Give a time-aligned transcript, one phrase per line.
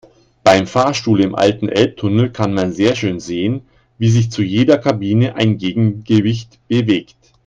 [0.43, 3.67] Beim Fahrstuhl im alten Elbtunnel kann man sehr schön sehen,
[3.99, 7.15] wie sich zu jeder Kabine ein Gegengewicht bewegt.